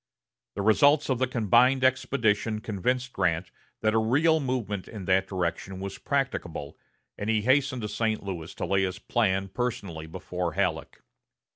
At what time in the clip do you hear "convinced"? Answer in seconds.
2.59-3.13